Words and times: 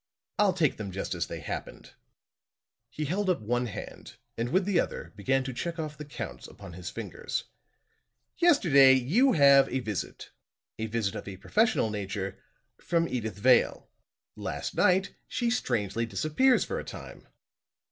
I'll 0.39 0.53
take 0.53 0.77
them 0.77 0.91
just 0.91 1.13
as 1.13 1.27
they 1.27 1.41
happened." 1.41 1.93
He 2.89 3.05
held 3.05 3.29
up 3.29 3.39
one 3.39 3.67
hand 3.67 4.15
and 4.35 4.49
with 4.49 4.65
the 4.65 4.79
other 4.79 5.13
began 5.15 5.43
to 5.43 5.53
check 5.53 5.77
off 5.77 5.95
the 5.95 6.05
counts 6.05 6.47
upon 6.47 6.73
his 6.73 6.89
fingers. 6.89 7.43
"Yesterday 8.39 8.93
you 8.93 9.33
have 9.33 9.69
a 9.69 9.77
visit 9.79 10.31
a 10.79 10.87
visit 10.87 11.13
of 11.13 11.27
a 11.27 11.37
professional 11.37 11.91
nature 11.91 12.39
from 12.79 13.05
Edyth 13.07 13.37
Vale. 13.37 13.91
Last 14.35 14.73
night 14.73 15.13
she 15.27 15.51
strangely 15.51 16.07
disappears 16.07 16.63
for 16.63 16.79
a 16.79 16.83
time. 16.83 17.27